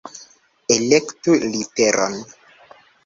Elektu 0.75 1.37
literon! 1.43 2.17